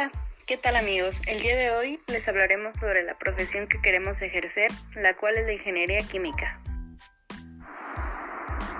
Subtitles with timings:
[0.00, 0.12] Hola,
[0.46, 1.20] ¿qué tal amigos?
[1.26, 5.44] El día de hoy les hablaremos sobre la profesión que queremos ejercer, la cual es
[5.44, 6.58] la ingeniería química.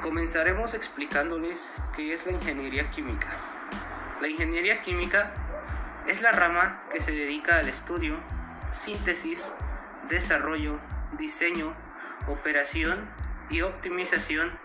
[0.00, 3.28] Comenzaremos explicándoles qué es la ingeniería química.
[4.22, 5.30] La ingeniería química
[6.08, 8.16] es la rama que se dedica al estudio,
[8.70, 9.54] síntesis,
[10.08, 10.80] desarrollo,
[11.18, 11.74] diseño,
[12.28, 13.06] operación
[13.50, 14.58] y optimización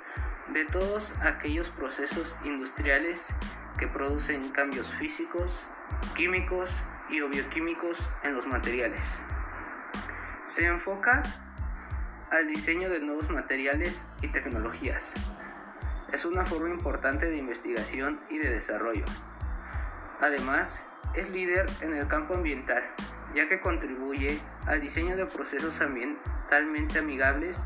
[0.53, 3.35] de todos aquellos procesos industriales
[3.77, 5.67] que producen cambios físicos,
[6.15, 9.19] químicos y bioquímicos en los materiales.
[10.45, 11.23] Se enfoca
[12.31, 15.15] al diseño de nuevos materiales y tecnologías.
[16.11, 19.05] Es una forma importante de investigación y de desarrollo.
[20.21, 22.83] Además, es líder en el campo ambiental,
[23.33, 27.63] ya que contribuye al diseño de procesos ambientalmente amigables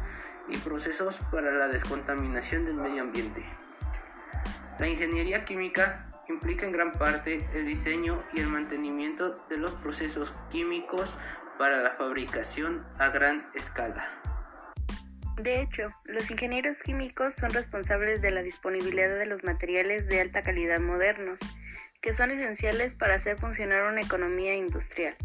[0.47, 3.45] y procesos para la descontaminación del medio ambiente.
[4.79, 10.35] La ingeniería química implica en gran parte el diseño y el mantenimiento de los procesos
[10.49, 11.17] químicos
[11.57, 14.05] para la fabricación a gran escala.
[15.37, 20.43] De hecho, los ingenieros químicos son responsables de la disponibilidad de los materiales de alta
[20.43, 21.39] calidad modernos,
[22.01, 25.15] que son esenciales para hacer funcionar una economía industrial.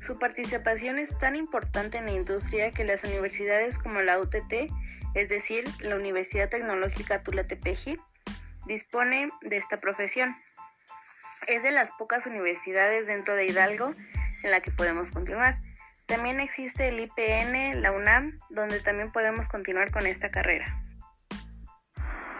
[0.00, 4.70] Su participación es tan importante en la industria que las universidades como la UTT,
[5.14, 7.98] es decir, la Universidad Tecnológica Tula-Tepeji,
[8.70, 10.36] dispone de esta profesión.
[11.48, 13.96] Es de las pocas universidades dentro de Hidalgo
[14.44, 15.60] en la que podemos continuar.
[16.06, 20.80] También existe el IPN, la UNAM, donde también podemos continuar con esta carrera.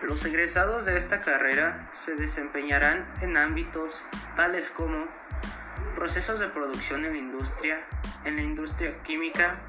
[0.03, 4.05] Los egresados de esta carrera se desempeñarán en ámbitos
[4.37, 5.09] tales como
[5.97, 7.85] procesos de producción en la industria,
[8.25, 9.61] en la industria química,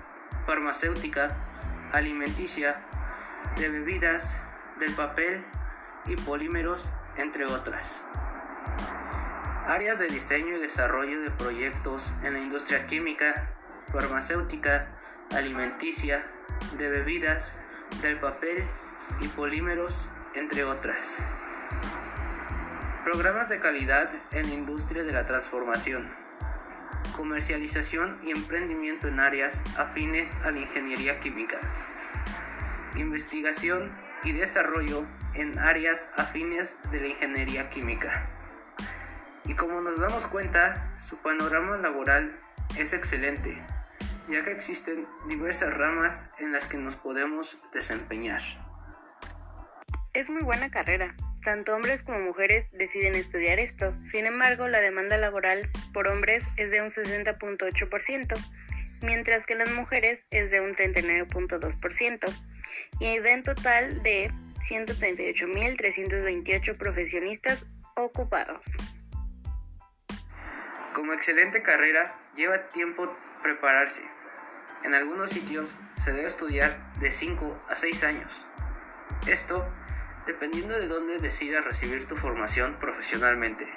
[0.45, 1.35] farmacéutica,
[1.91, 2.79] alimenticia,
[3.57, 4.43] de bebidas,
[4.79, 5.43] del papel
[6.05, 8.03] y polímeros, entre otras.
[9.67, 13.49] Áreas de diseño y desarrollo de proyectos en la industria química,
[13.91, 14.87] farmacéutica,
[15.31, 16.25] alimenticia,
[16.77, 17.59] de bebidas,
[18.01, 18.63] del papel
[19.19, 21.23] y polímeros, entre otras.
[23.03, 26.07] Programas de calidad en la industria de la transformación.
[27.15, 31.57] Comercialización y emprendimiento en áreas afines a la ingeniería química.
[32.95, 33.91] Investigación
[34.23, 38.29] y desarrollo en áreas afines de la ingeniería química.
[39.45, 42.37] Y como nos damos cuenta, su panorama laboral
[42.77, 43.57] es excelente,
[44.27, 48.41] ya que existen diversas ramas en las que nos podemos desempeñar.
[50.13, 51.15] Es muy buena carrera.
[51.43, 53.95] Tanto hombres como mujeres deciden estudiar esto.
[54.03, 58.35] Sin embargo, la demanda laboral por hombres es de un 60.8%,
[59.01, 62.31] mientras que las mujeres es de un 39.2%,
[62.99, 64.33] y de en total de
[64.69, 67.65] 138.328 profesionistas
[67.95, 68.65] ocupados.
[70.93, 74.03] Como excelente carrera, lleva tiempo prepararse.
[74.83, 78.45] En algunos sitios se debe estudiar de 5 a 6 años.
[79.27, 79.65] Esto
[80.25, 83.67] dependiendo de dónde decidas recibir tu formación profesionalmente.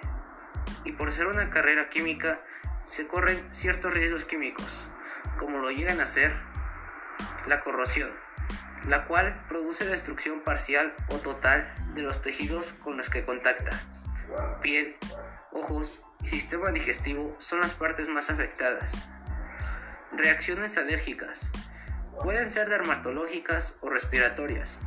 [0.84, 2.40] Y por ser una carrera química,
[2.84, 4.88] se corren ciertos riesgos químicos,
[5.38, 6.34] como lo llegan a ser
[7.46, 8.10] la corrosión,
[8.86, 13.80] la cual produce destrucción parcial o total de los tejidos con los que contacta.
[14.60, 14.96] Piel,
[15.52, 19.06] ojos y sistema digestivo son las partes más afectadas.
[20.12, 21.50] Reacciones alérgicas.
[22.22, 24.80] Pueden ser dermatológicas o respiratorias,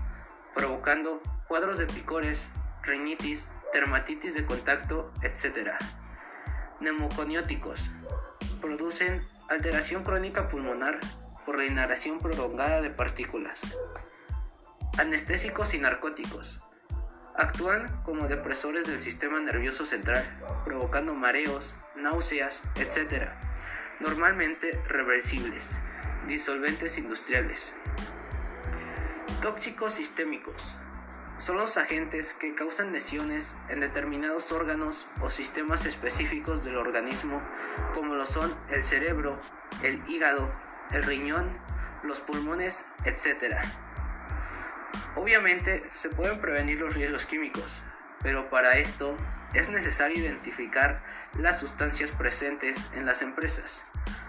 [0.53, 2.51] provocando cuadros de picores,
[2.83, 5.71] rinitis, dermatitis de contacto, etc.
[6.79, 7.91] Neumoconióticos.
[8.61, 10.99] Producen alteración crónica pulmonar
[11.47, 13.73] por la inhalación prolongada de partículas.
[14.97, 16.61] Anestésicos y narcóticos.
[17.37, 20.25] Actúan como depresores del sistema nervioso central,
[20.65, 23.29] provocando mareos, náuseas, etc.
[24.01, 25.79] Normalmente reversibles.
[26.27, 27.73] Disolventes industriales.
[29.41, 30.75] Tóxicos sistémicos
[31.37, 37.41] son los agentes que causan lesiones en determinados órganos o sistemas específicos del organismo,
[37.93, 39.39] como lo son el cerebro,
[39.83, 40.49] el hígado,
[40.91, 41.51] el riñón,
[42.03, 43.57] los pulmones, etc.
[45.15, 47.81] Obviamente se pueden prevenir los riesgos químicos,
[48.21, 49.17] pero para esto
[49.53, 51.03] es necesario identificar
[51.33, 53.85] las sustancias presentes en las empresas,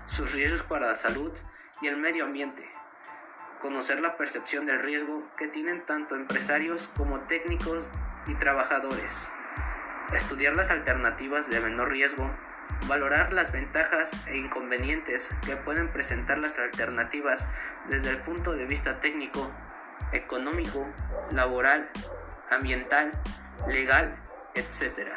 [0.07, 1.33] sus riesgos para la salud
[1.83, 2.69] y el medio ambiente
[3.61, 7.89] conocer la percepción del riesgo que tienen tanto empresarios como técnicos
[8.27, 9.31] y trabajadores,
[10.13, 12.31] estudiar las alternativas de menor riesgo,
[12.87, 17.49] valorar las ventajas e inconvenientes que pueden presentar las alternativas
[17.89, 19.53] desde el punto de vista técnico,
[20.13, 20.87] económico,
[21.31, 21.91] laboral,
[22.51, 23.13] ambiental,
[23.67, 24.15] legal,
[24.55, 25.09] etc.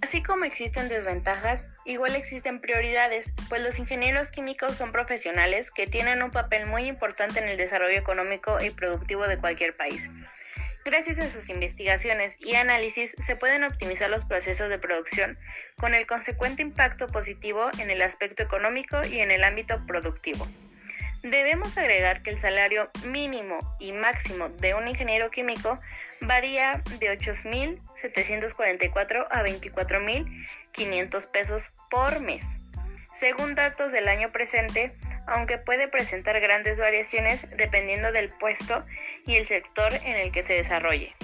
[0.00, 6.22] Así como existen desventajas, igual existen prioridades, pues los ingenieros químicos son profesionales que tienen
[6.22, 10.08] un papel muy importante en el desarrollo económico y productivo de cualquier país.
[10.90, 15.38] Gracias a sus investigaciones y análisis se pueden optimizar los procesos de producción
[15.76, 20.48] con el consecuente impacto positivo en el aspecto económico y en el ámbito productivo.
[21.22, 25.78] Debemos agregar que el salario mínimo y máximo de un ingeniero químico
[26.22, 32.44] varía de 8.744 a 24.500 pesos por mes.
[33.14, 34.96] Según datos del año presente,
[35.28, 38.84] aunque puede presentar grandes variaciones dependiendo del puesto
[39.26, 41.14] y el sector en el que se desarrolle.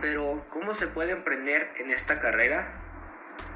[0.00, 2.74] Pero, ¿cómo se puede emprender en esta carrera?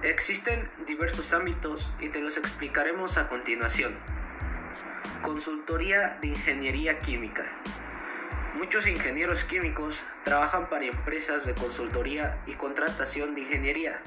[0.02, 3.98] Existen diversos ámbitos y te los explicaremos a continuación.
[5.22, 7.44] Consultoría de Ingeniería Química.
[8.54, 14.00] Muchos ingenieros químicos trabajan para empresas de consultoría y contratación de ingeniería.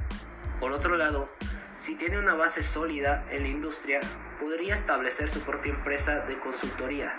[0.60, 1.30] Por otro lado,
[1.76, 4.00] si tiene una base sólida en la industria,
[4.40, 7.14] podría establecer su propia empresa de consultoría,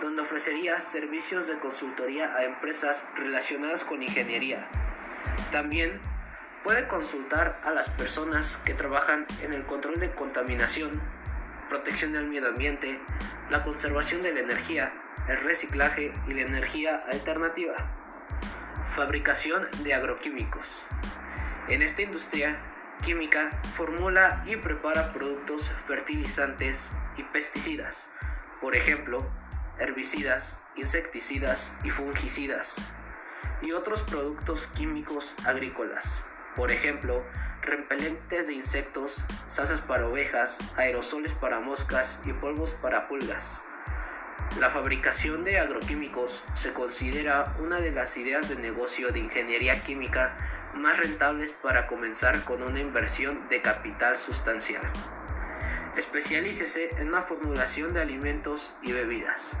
[0.00, 4.66] donde ofrecería servicios de consultoría a empresas relacionadas con ingeniería.
[5.50, 6.00] También
[6.62, 11.00] puede consultar a las personas que trabajan en el control de contaminación,
[11.68, 12.98] protección del medio ambiente,
[13.50, 14.92] la conservación de la energía,
[15.28, 17.74] el reciclaje y la energía alternativa.
[18.94, 20.84] Fabricación de agroquímicos.
[21.68, 22.58] En esta industria
[23.02, 28.08] química formula y prepara productos fertilizantes y pesticidas,
[28.60, 29.26] por ejemplo,
[29.78, 32.92] herbicidas, insecticidas y fungicidas,
[33.62, 37.24] y otros productos químicos agrícolas, por ejemplo,
[37.62, 43.62] repelentes de insectos, salsas para ovejas, aerosoles para moscas y polvos para pulgas.
[44.58, 50.36] La fabricación de agroquímicos se considera una de las ideas de negocio de ingeniería química
[50.74, 54.82] más rentables para comenzar con una inversión de capital sustancial.
[55.96, 59.58] Especialícese en la formulación de alimentos y bebidas.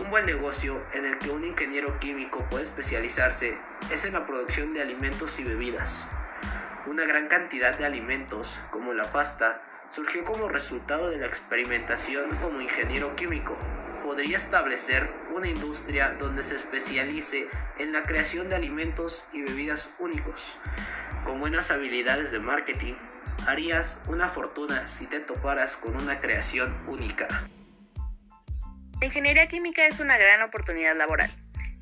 [0.00, 3.58] Un buen negocio en el que un ingeniero químico puede especializarse
[3.90, 6.08] es en la producción de alimentos y bebidas.
[6.86, 12.60] Una gran cantidad de alimentos, como la pasta, surgió como resultado de la experimentación como
[12.60, 13.56] ingeniero químico.
[14.08, 17.46] Podría establecer una industria donde se especialice
[17.78, 20.56] en la creación de alimentos y bebidas únicos.
[21.26, 22.94] Con buenas habilidades de marketing,
[23.46, 27.28] harías una fortuna si te toparas con una creación única.
[28.98, 31.30] La ingeniería química es una gran oportunidad laboral,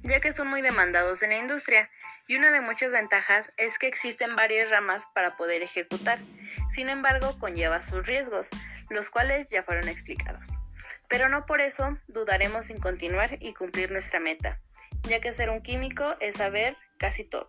[0.03, 1.89] ya que son muy demandados en la industria
[2.27, 6.19] y una de muchas ventajas es que existen varias ramas para poder ejecutar.
[6.73, 8.49] Sin embargo, conlleva sus riesgos,
[8.91, 10.56] los cuales ya fueron explicados.
[11.09, 14.61] Pero no por eso dudaremos en continuar y cumplir nuestra meta,
[15.09, 17.47] ya que ser un químico es saber casi todo.